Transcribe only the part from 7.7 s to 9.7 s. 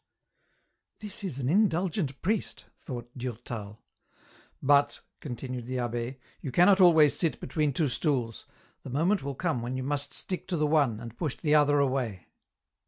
two stools, the moment will come